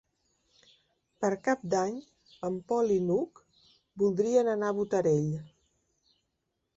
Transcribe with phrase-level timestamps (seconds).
[1.25, 1.99] Per Cap d'Any
[2.49, 3.41] en Pol i n'Hug
[4.03, 5.29] voldrien anar a Botarell.